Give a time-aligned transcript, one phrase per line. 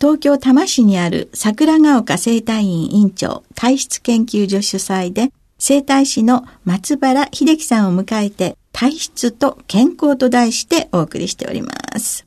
[0.00, 12.26] 東京多摩市にある桜ヶ丘生態院院長体質研究所主催で生態師の松原秀樹さんを迎えて体質と健康と題してお送りしております。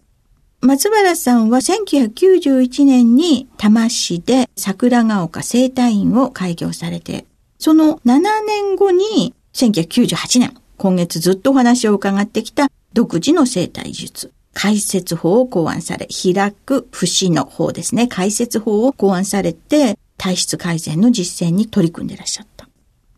[0.62, 7.26] 松原さんは1991年に多摩市で桜ヶ丘生態院を開業されて、
[7.60, 22.68] その7年後に1998年、今月ずっとお話を伺ってきた独自の生態術、解説法を考案され、開く節の方ですね、解説法を考案されて、体質改善の実践に取り組んでいらっしゃった。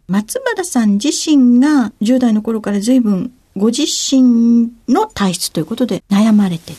[0.09, 6.73] 松原さん自身が10代の頃から随分ご自身の体質ということで悩まれて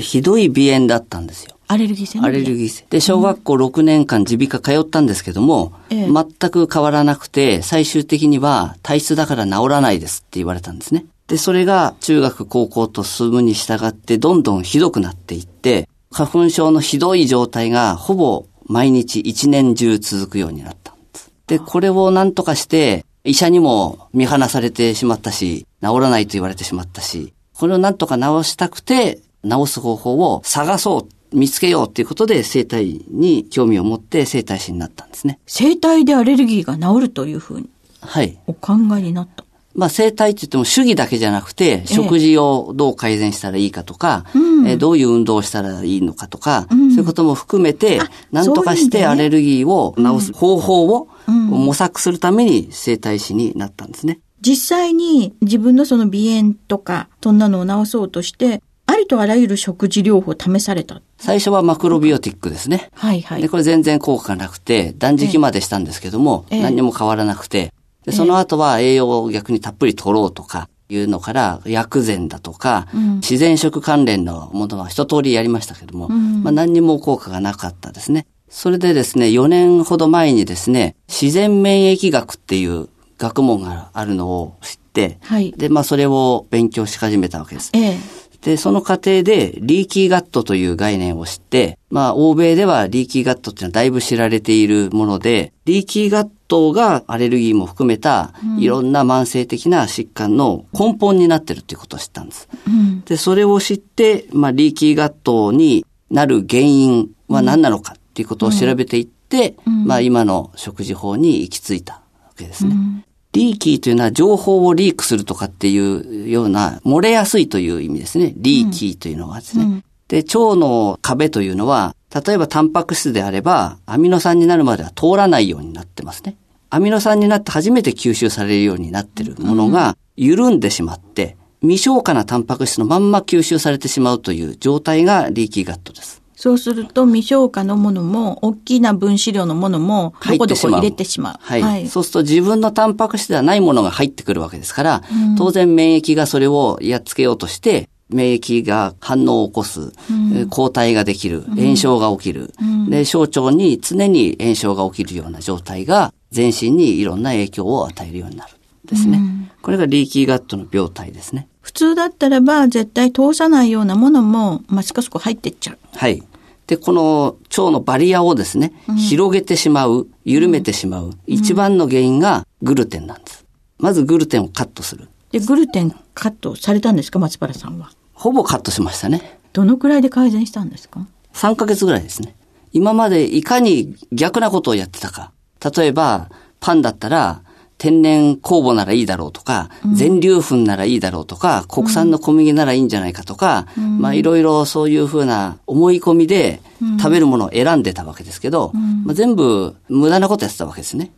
[0.00, 1.56] ひどい鼻炎だったんですよ。
[1.66, 2.86] アレルギー性アレルギー性。
[2.88, 11.04] で、小学校6年間耳鼻科通ったんですけども、ええ、全く変わらなくて、最終的には体質だから治らないですって言われたんですね。
[11.30, 21.32] で、それが中学、高校と進むに従ってどんどんひどくなっていって、花粉症のひどい状態がほぼ毎日一年中続くようになったんです。
[21.46, 35.38] で、これを何とかして、医者にも見放されてしまったし、治らないと言われてしまったし、これを何とか治したくて、治す方法を探そう、見つけようっていうことで生体に興味を持って生体師になったんですね。
[35.46, 37.70] 生体でアレルギーが治るというふうに。
[38.00, 38.36] はい。
[38.48, 39.44] お考えになった。
[39.74, 44.24] まあ、生体って言っても主義だけじゃなくて、食事をどう改善したらいいかとか、
[44.66, 54.20] ええどういう運動をしたらいいのかとか、うん、そういうことも含めて、何とかしてアレルギーを治す方法を模索するために生体師になったんですね。
[54.40, 61.00] 実際に自分のその鼻炎とか、そんなのを治そうとして、ありとあらゆる食事療法を試された。
[61.18, 62.90] 最初はマクロビオティックですね。
[62.94, 63.42] はいはい。
[63.42, 67.72] で、これ全然効果がなくて、断食までしたんですけども、ええ、何にも変わらなくて、
[68.10, 78.26] でその後は栄養を逆にたっぷり取ろうとか、いうのから、薬膳だとか、うん、自然食関連のものは一通りやりましたけども、うん、まあ何にも効果がなかったですね。
[78.48, 82.88] それでですね、4年ほど前にですね、自然免疫学っていう
[83.18, 87.70] 学問があるのを知って、はい、で、まあそれを勉強し始めたわけです。
[87.72, 102.48] ええで、その過程で、リーキーガットという概念を知って、まあ、欧米ではリーキーガットっていうのはだいぶ知られているもので、リーキーガットがアレルギーも含めた、いろんな慢性的な疾患の根本になってるっていうことを知ったんです。
[102.66, 112.00] うん、で、それを知って、まあ、リーキーガットになる原因は何なのかっていうことを調べていって、うん、まあ、今の食事法に行き着いたわ
[112.36, 113.04] けですね。
[113.34, 118.32] うんリーキーというのは情報をリークするとかっていうような、漏れやすいという意味ですね。
[118.36, 119.64] リーキーというのはですね。
[119.64, 126.36] うん、で、腸の壁というのは、例えばタンパク質であれば、アミノ酸になるまでは通らないようになってますね。
[126.70, 136.19] アミノ酸になって初めて吸収されるようになってるものが、緩んでしまって、未消化なタンパク質のまんま吸収されてしまうという状態がリーキーガットです。
[136.40, 141.38] そうすると未消化のものも、大きな分子量のものも、どこどこ入れてしまう。
[141.38, 141.62] はい。
[141.62, 158.54] はい、そうすると自分のタンパク質ではないものが入ってくるわけですから、うん、当然免疫がそれをやっつけようとして、免疫が反応を起こす、うん、抗体ができる、炎症が起きる、うん、で、小腸に常に炎症が起きるような状態が、全身にいろんな影響を与えるようになる。
[158.86, 159.20] ですね。
[159.60, 161.48] これがリーキーガットの病態ですね。
[161.60, 165.78] 普通だったらば絶対通さないようなものも、まあ、しかそこ入ってっちゃう。
[165.94, 166.22] はい。
[166.70, 173.44] で、この腸のバリアをですね、うん、広げてしまう、緩めてしまう、一番の原因がグルテンなんです。
[173.78, 175.08] まずグルテンをカットする。
[175.32, 177.90] で、グルテンカットされたんですか、松原さんは。
[178.12, 179.40] ほぼカットしましたね。
[179.52, 182.36] どのくらいで改善したんですか ?3 ヶ月ぐらいですね。
[182.72, 185.32] 今までいかに逆なことをやってたか。
[185.76, 186.30] 例えば、
[186.60, 187.42] パンだったら、
[187.80, 196.60] 天然酵母ならいいだろうとか、うん、全粒粉ならいいだろうとか、国産の小麦ならいいんじゃないかとか、うん、まあいろいろそういうふうな思い込みで
[196.98, 201.10] 食べるものを選んでたわけですけど、うん、まあ、全部無駄なことやってたわけですね。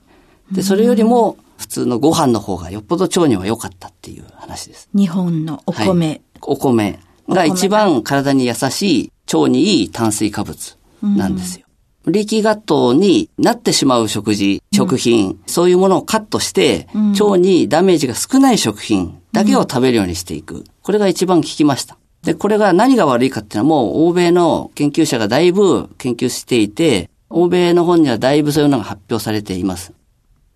[0.53, 4.89] で、それよりも普通のご飯の方がよっぽど腸には良かったっていう話です。
[4.95, 6.07] 日本のお米。
[6.07, 11.67] はい、お米が一番体に優しい、腸にいい炭水化物なんですよ。
[12.07, 20.65] リキガットになってしまう食事、食品、うん、そういうものをカットして、うん、腸にダメージが少ない食品だけを食べるようにしていく。
[20.83, 21.97] これが一番効きました。
[22.23, 29.93] で、これが何が悪いかっていうのはもう欧米の研究者がだいぶ研究していて、欧米の本にはだいぶそういうのが発表されています。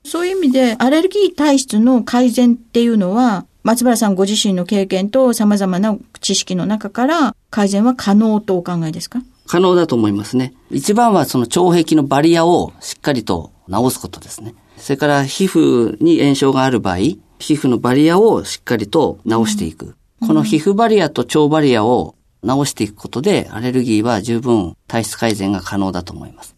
[0.05, 9.21] そういう意味で、アレルギー体質の改善っていうのは、松原さんご自身の経験と様々な知識の中から改善は可能とお考えですか？
[9.47, 10.55] 可能だと思いますね。
[10.71, 14.55] 一番はその腸壁のバリアをしっかりと治すことですね。
[14.77, 16.97] それから皮膚に炎症がある場合、
[17.39, 19.97] 皮膚のバリアをしっかりと治していく。
[20.21, 22.15] うん、この皮膚バリアと腸バリアを
[22.45, 26.55] 治していくことで、アレルギーは十分体質改善が可能だと思います。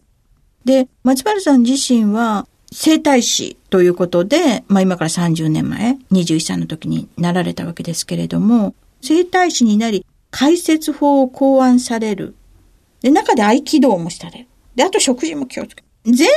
[0.65, 12.35] で、松原さん自身は、整体師ということで、まあ今から30年前、21歳の時になられたわけですけれども、生体師になり、解説法を考案される
[13.01, 14.47] で、中で合気道もしたれる。
[14.75, 16.13] で、あと食事も気をつける。
[16.13, 16.27] 全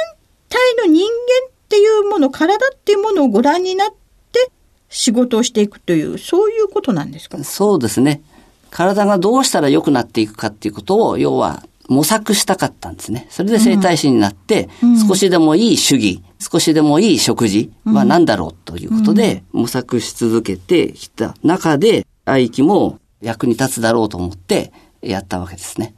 [0.48, 1.08] 体の人間
[1.48, 4.50] っていうもの、体っていうものをご覧になって
[4.88, 7.42] 仕事をしていくという、そういうことなんですか？
[7.44, 8.22] そうですね。
[8.70, 13.26] 体がどうしたら良くなっていくかっていうことを、要は模索したかったんですね。
[13.30, 25.94] それで整体師になって、うん、少しでもいい主義、少しでもいい食事は何だろうということで、模索し続けてきた中で、愛機も役に立つだろうと思ってやったわけですね。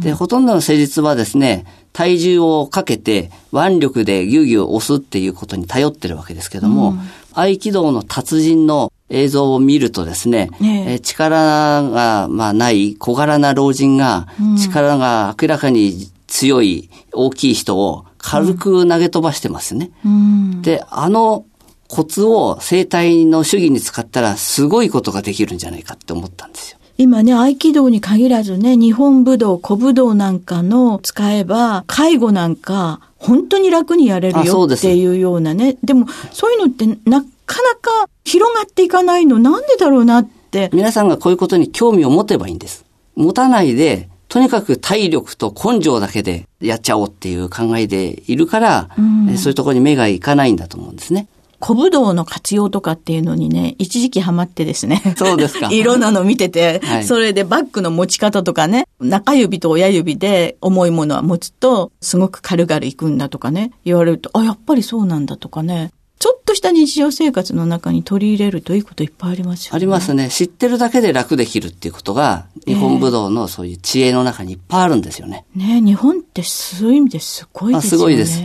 [0.00, 7.00] で、ほとんどの施術はですね、体重をかけて腕力でギュギュ押すっていうことに頼ってるわけですけども、うん、
[7.32, 14.28] 合気道の達人の映像を見るとですね、え力が、まあ、ない小柄な老人が、
[14.58, 19.90] 力が明らかに強い大きい人を軽く投げ飛ばしてますね。
[20.04, 21.46] うん、で、あの
[21.88, 26.78] コツを生体の主義に使ったらすごいことができるんじゃないかって思ったんですよ。
[26.98, 35.76] 今ね、合気道に限らずね、日本武道、古武道なんかの使えば、介護なんか、本当に楽にやれるよっていうようなね。
[35.84, 40.70] でも、そういうのってなかなか広がっていかないの、なんでだろうなって。
[40.72, 42.84] 皆さんがこういうことに興味を持てばいいんです。
[43.14, 49.02] 持たないで、とにかく体力と根性だけでやっちゃおうっていう考えでいるから、う
[49.32, 51.28] ん、そういうところに目がいかないんだと思うんですね。
[51.66, 55.02] 小武道の活用とかっていうのにね、一時期ハマってですね。
[55.16, 55.68] そうですか。
[55.74, 65.90] 色なの見てて、はい、それでバッグの持ち方とかね、中指と親指で重いものは持つと、すごく軽々いくんだとかね、言われると、あ、やっぱりそうなんだとかね。
[66.20, 69.76] ちょっとした日常生活の中に取り入れるといいこといっぱいありますよね。
[69.76, 70.28] ありますね。
[70.30, 75.44] 知ってるだけで楽できるっていうことが、日本武道のそういう知恵の中にいっぱいあるんですよね。
[75.56, 77.90] ね日本ってそういう意味ですごいですよね。
[77.90, 78.40] すごいです。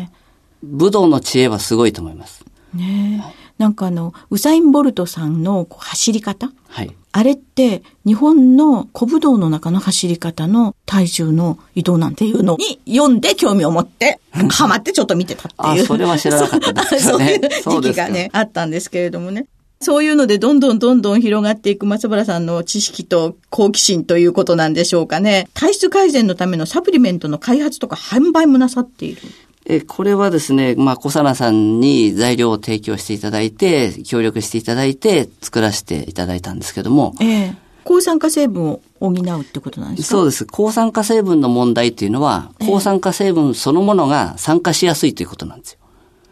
[0.64, 2.44] 武道の知恵はすごいと思います。
[2.74, 3.42] ねえ。
[3.62, 6.52] なんかあの、ウサイン・ボルトさんの走り方？
[6.68, 6.96] はい。
[7.14, 15.84] あれって、日本の古武道の中の走り方の体重の移動なんていうのに読んで興味を持って、ハマってちょっと見てたっていう。
[15.84, 17.42] あ、それは知らなかったですね。
[17.64, 19.46] そういう時期がね、あったんですけれどもね。
[19.82, 25.50] そういうのでどんどんどんどん広がっていく松原さんの知識と好奇心ということなんでしょうかね。
[25.56, 29.22] 体質改善のためのサプリメントの開発とか販売もなさっている。
[29.66, 37.14] え、これはですね、まあ、小佐奈さんに材料を提供していただいて、協力していただいて、作らせていただいたんですけども。
[37.22, 37.56] ええ。
[37.84, 40.18] 抗酸化成分を補うってことなんですか？
[40.18, 40.46] そうです。
[40.46, 45.78] 抗酸化成分の問題っていうのは、抗酸化成分そのものが酸化しやすいということなんですよ。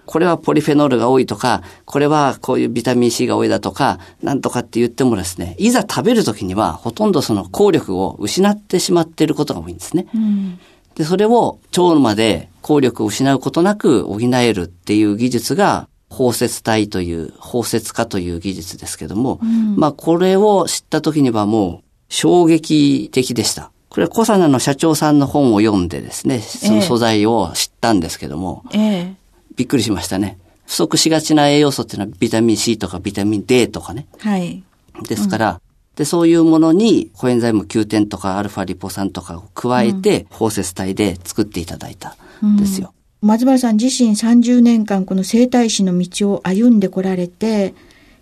[0.05, 10.07] これはポリフェノールが多いとか、これはこういうビタミン C が多いだとか、なんとかって言ってもですね、いざ食べるときにはほとんどその効力を失ってしまっていることが多いんですね。
[10.15, 10.59] うん
[10.95, 23.71] で、それを腸まで効力を失うことなく補えるっていう技術が、包摂体という、包摂化という技術ですけども、うん、まあこれを知った時にはもう衝撃的でした。
[23.89, 29.15] これはコサナの社長さんの本を読んでですね、その素材を知ったんですけども、ええ、
[29.55, 30.37] びっくりしましたね。
[30.65, 34.07] 不足しがちな栄養素っていうのはビタミン C とかビタミン D とかね。
[34.19, 34.63] はい。
[35.07, 35.61] ですから、
[35.95, 42.13] で、そういうものにコエンザイム Q10 とかアルファリポ酸とかを加えて、包摂体で作っていただいたん
[42.58, 42.93] ですよ。
[43.22, 47.74] うん、松原さん自身30年間この生態師の道を歩んでこられて、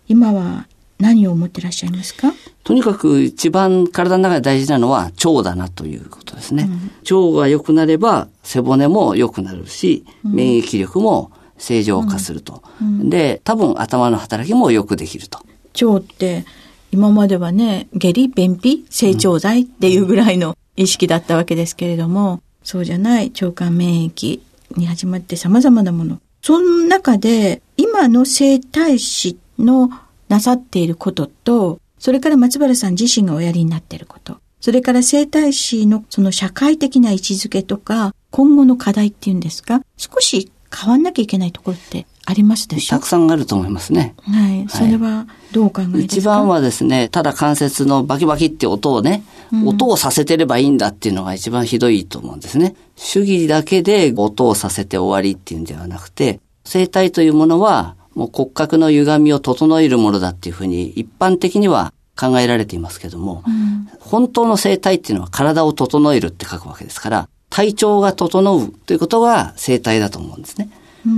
[0.07, 0.67] 今は
[0.99, 2.33] 何を思ってらっしゃいますか？
[2.63, 6.67] とにかく一番体の中で大事なのは腸だなということですね。
[7.11, 12.63] うん、腸が良くなれば背骨も良くなるし、免疫力も正常化すると。
[12.81, 15.39] うんうん、で、多分頭の働きもよくできると。
[15.79, 16.45] 腸って
[16.91, 24.41] 今まではね、下痢、便秘、成長剤っていうぐらいの意識だったわけですけれども、そうじゃない腸管免疫
[24.75, 26.19] に始まって様々なもの。
[26.41, 29.89] その中で、今の生体師の
[30.27, 42.97] なさっていることと、それから松原さん自身がおやりになっていること、それから生体師のその社会的な位置づけとか、今後の課題っていうんですか、少し変わんなきゃいけないところってありますでしょ？
[42.97, 44.13] たくさんあると思いますね。
[44.23, 44.65] はい。
[44.67, 52.75] それはどうお考えですか、一番はですね、ただ関節のバキバキって音をね、うん、音をさせてればいいんだっていうのが一番ひどいと思うんですね。
[52.97, 70.69] 主義だけで音をさせて終わりっていうんではなくて、生体というものはもう骨格の歪みを整えるものだっていうふうに一般的には考えられていますけども、うん、本当の生体っていうのは体を整えるって書くわけですから、体調が整うということが生体だと思うんですね。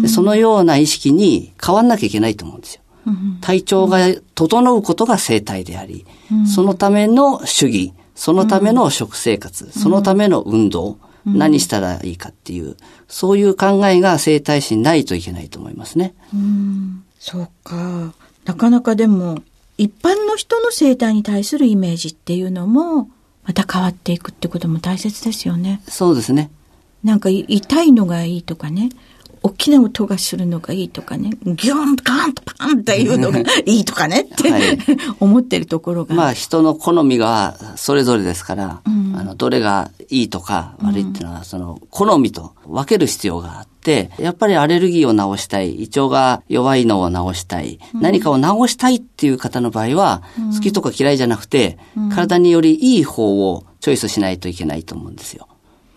[0.01, 2.81] でそのような意識に変わんなきゃいけないと思うんですよ。
[3.41, 6.05] 体調が整うことが生体であり、
[6.45, 12.75] そのための主義、そのための食生活、そのための運動、何したらいいかっていう、
[13.07, 16.13] そういう考えが生体師にないといけないと思いますね。
[16.33, 18.13] うん、そうか。
[18.45, 19.39] なかなかでも、
[19.77, 23.09] 一般の人の生態に対するイメージっていうのも、
[23.45, 25.81] また変わっていくってことも大切ですよね。
[25.87, 26.51] そうですね。
[27.03, 28.89] なんか痛いのがいいとかね、
[29.41, 34.77] 大きな音がするのがいいとかね、ギョン、ガンとパンっていうのが いいとかねって、はい、
[35.19, 36.15] 思ってるところが。
[36.15, 51.77] まあ人の好みがそれぞれですから、うん、あの、どれがいいとか悪いっていうのは、その、好みと分ける必要があって、やっぱりアレルギーを治したい、胃腸が弱いのを治したい、うん、何かを治したいっていう方の場合は、うん、好きとか嫌いじゃなくて、
[52.13, 55.47] 体によりいい方をチョイスしないといけないと思うんですよ。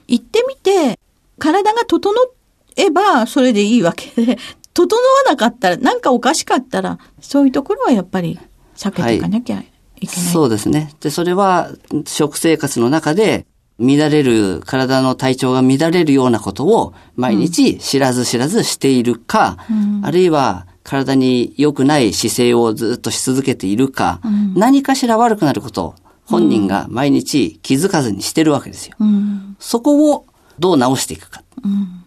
[0.06, 0.98] 行ってみて、
[1.38, 2.30] 体が整っ
[2.76, 4.38] えば、それでいいわけで、
[4.74, 8.38] 整わなかったら、なんかおかしかったら、そういうところはやっぱり
[8.76, 9.64] 避けていかなきゃいけない。
[9.64, 10.92] はい、そうですね。
[11.00, 11.70] で、それは
[12.06, 13.46] 食生活の中で
[13.78, 28.96] 乱れる、体の体調が乱れるようなことを毎日知らず知らずしているか、うん、あるいは体に良くない姿勢をずっとし続けているか、うん、何かしら悪くなることを本人が毎日気づかずにしてるわけですよ。
[29.00, 30.26] うん、そこを
[30.58, 31.42] どう直していくか。
[31.64, 32.01] うん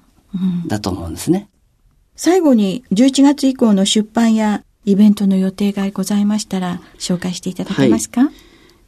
[0.67, 1.49] だと思うんですね。
[2.15, 8.31] 最後に11月以降の出版やイベントの予定がございましたら紹介していただけますか、は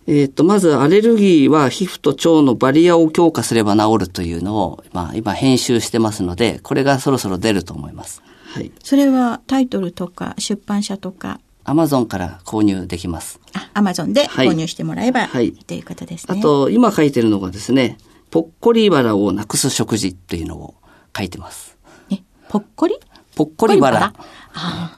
[0.08, 8.22] い、えっ、と、まずアレルギーは皮膚と腸のバリアを強化すれば治るというのを、まあ、今編集してますので、これがそろそろ出ると思います。
[8.54, 8.72] はい。
[8.84, 11.40] それはタイトルとか出版社とか？
[11.66, 13.42] アマゾンから購入できます。
[13.54, 16.40] あ、アマゾンで購入してもらえば、はい、ということですね。
[16.40, 17.98] あと、今書いてるのがですね、
[18.30, 20.76] ぽっこり腹をなくす食事っていうのを
[21.18, 21.78] 書いてます。
[22.12, 22.18] え、
[22.50, 22.96] ぽっこり？
[23.36, 24.14] ぽっこり腹。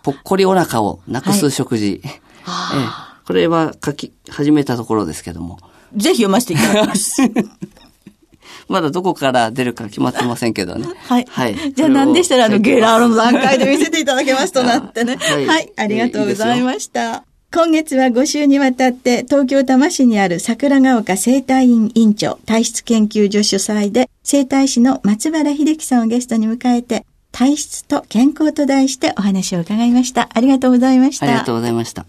[0.04, 2.02] ぽっこりお腹をなくす食事。
[2.44, 5.60] はい、えこれは書き始めたところですけども。
[5.96, 7.18] ぜひ読ませていただきます。
[8.68, 10.88] まだどこから出るか決まってませんけどね。
[11.08, 11.26] はい。
[11.30, 11.74] はい。
[11.74, 15.16] じゃあ何でしたら、あの、ゲラーロの段階で見せていただけますとなってね。
[15.18, 15.74] はい、はい。
[15.76, 17.24] ありがとうございました。
[17.52, 30.30] 今月は5週にわたって東京多摩市にある桜ヶ丘生態院院長体質研究所主催で生態師の松原秀樹さんをゲストに迎えて体質と健康と題してお話を伺いました。
[30.32, 31.26] ありがとうございました。
[31.26, 32.06] ありがとうございました。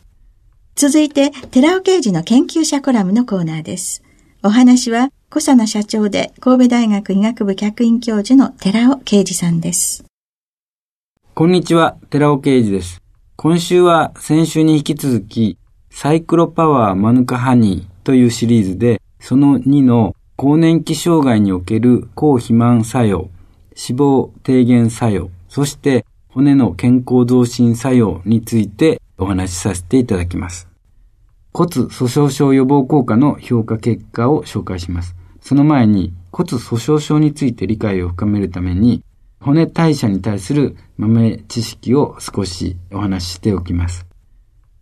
[0.74, 4.02] 続いて、寺尾刑事の研究者コラムのコーナーです。
[4.42, 10.04] お話は、小佐奈社長で神戸大学医学部客員教授の寺尾啓二さんです。
[11.34, 12.99] こんにちは、寺尾啓二です。
[13.42, 15.56] 今週は先週に引き続き、
[15.88, 23.30] サイクロパワーマヌカハニーというシリーズで、その2の更年期障害における抗肥満作用、
[23.70, 30.68] 脂肪低減作用、そして骨の健康増進作用についてお話しさせていただきます。
[31.54, 35.16] 骨粗鬆症予防効果の評価結果を紹介します。
[35.40, 39.02] その前に骨粗鬆症について理解を深めるために
[39.40, 44.06] 骨代謝に対する豆知識を少しお話ししておきます。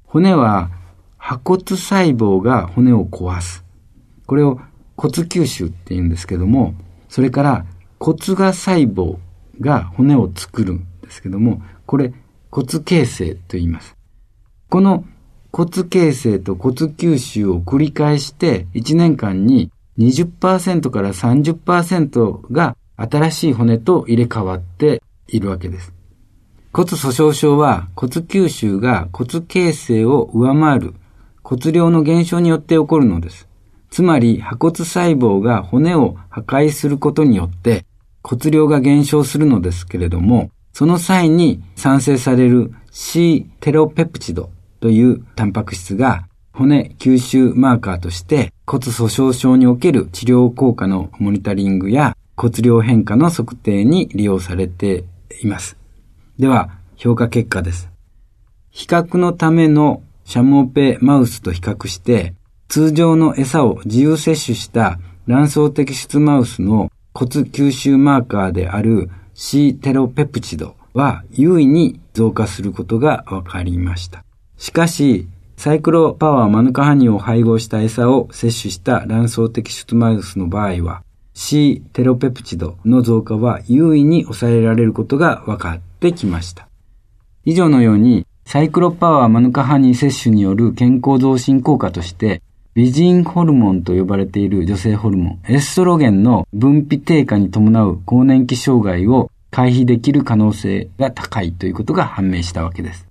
[0.04, 0.70] 骨は
[1.16, 3.64] 破骨細胞が骨を壊す。
[4.26, 4.60] これを
[4.96, 6.74] 骨吸収って言うんですけども、
[7.08, 7.66] それから
[8.00, 9.18] 骨芽細胞
[9.60, 12.12] が骨を作るんですけども、これ
[12.50, 13.96] 骨形成と言います。
[14.68, 15.04] この
[15.52, 25.94] 骨形成と骨吸収を繰り返して1年間に20%から30%が新しい骨と入れ替わっているわけです。
[26.72, 30.94] 骨粗鬆症は骨吸収が骨形成を上回る
[31.42, 33.48] 骨量の減少によって起こるのです。
[33.90, 37.86] つまり、破骨細胞が骨を破壊することによって
[38.22, 44.50] 骨量が減少するのですけれども、その際に産生される C テロペプチド
[44.80, 55.04] というタンパク質が骨吸収マーカーとして骨粗鬆症における治療効果のモニタリングや骨量変化の測定に利用されて
[55.42, 55.76] います。
[56.38, 57.90] では、評価結果です。
[58.70, 62.34] 比較のためのシャモペマウスと比較して、
[62.68, 74.24] 通常の餌を自由摂取した卵巣摘出マウスの骨吸収マーカーである C テロペプチドは優位に増加することが分かりました。
[74.58, 75.26] しかし、
[75.56, 81.02] サイクロパワーマヌカハニを配合した餌を摂取した卵巣摘出マウスの場合は、
[81.40, 86.68] C テロペプチドの増加は優位に抑えられることが分かってきました。
[87.44, 92.42] 以上のように、サイクロパワーマヌカハニー摂取による健康増進効果として、
[92.74, 103.06] 美人ホルモンと呼ばれている女性ホルモン、エストロゲンの分泌低下に伴う更年期障害を回避できる可能性が高いということが判明したわけです。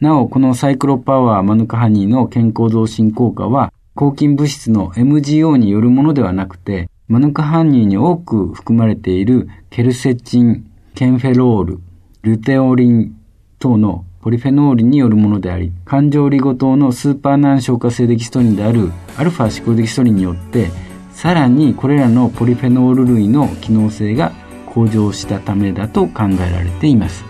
[0.00, 11.80] なお、このサイクロパワーマヌカハニーの健康増進効果は、抗菌物質の MGO によるものではなくて、マヌカハニーに多く含まれているケルセチン、ケンフェロール、
[12.22, 13.14] ルテオリン
[13.58, 20.70] 等のポリフェノールによるものであり、環状リゴ糖のスーパー難消化性デキストリンであるアルファシコデキストリンによって、
[21.12, 24.32] さらにこれらのポリフェノール類の機能性が
[24.64, 27.22] 向上したためだと考えられています。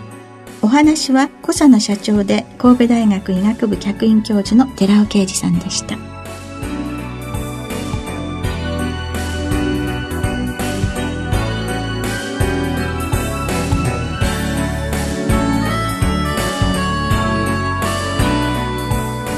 [0.61, 6.14] お話は小佐野社長で神戸大学医学部客員教授の寺尾啓二さんでした。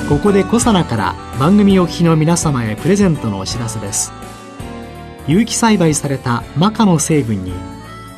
[0.10, 4.14] ここで小佐奈から番組お聞きの皆様へプレゼントのお知らせです。
[5.28, 7.52] 有機栽培されたマカの成分に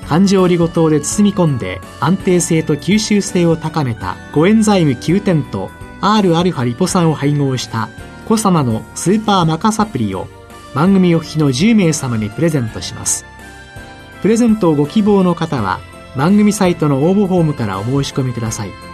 [0.07, 5.71] 環状リゴ糖で包み込んで安定性と吸収性を高めたコエンザイム9点と
[6.01, 7.89] Rα リポ酸を配合した
[8.27, 10.27] コサナのスーパーマカサプリを
[10.75, 13.25] 番組お聞きの10名様にプレゼントします。
[14.21, 15.79] プレゼントをご希望の方は
[16.15, 18.88] 番組サイトの応募フォームからお申し込みください。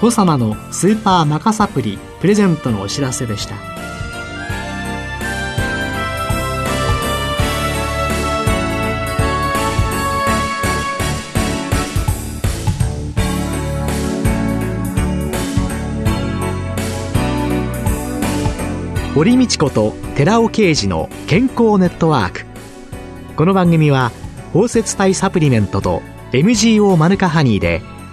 [0.00, 3.54] コ様のスーパーマカサプリプレゼントのお知らせでした。
[19.14, 22.44] 堀道子と寺尾啓二の健康ネットワーク。
[23.36, 24.10] この番組は
[24.52, 26.02] 包摂体サプリメントと
[26.32, 27.80] MGO マヌカハニーで